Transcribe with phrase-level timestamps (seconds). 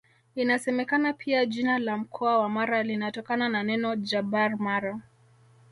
[0.35, 5.01] Inasemekana pia jina la mkoa wa Mara linatokana na neno Jabar Mara